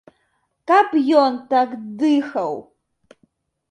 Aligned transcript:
Каб 0.71 0.87
ён 1.21 1.39
так 1.53 1.79
дыхаў! 2.03 2.53